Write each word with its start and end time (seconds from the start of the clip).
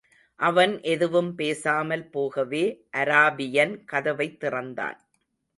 அவன் 0.39 0.81
எதுவும் 0.83 1.35
பேசாமல் 1.35 2.09
போகவே, 2.09 2.63
அராபியன் 2.97 3.83
கதவைத் 3.85 4.39
திறந்தான். 4.39 4.99